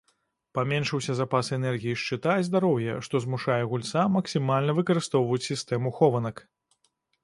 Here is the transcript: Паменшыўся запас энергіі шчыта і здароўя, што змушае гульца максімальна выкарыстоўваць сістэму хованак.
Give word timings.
Паменшыўся 0.57 1.15
запас 1.19 1.51
энергіі 1.57 1.99
шчыта 2.05 2.33
і 2.39 2.47
здароўя, 2.49 2.97
што 3.11 3.23
змушае 3.29 3.61
гульца 3.77 4.09
максімальна 4.17 4.71
выкарыстоўваць 4.83 5.45
сістэму 5.53 5.89
хованак. 6.01 6.49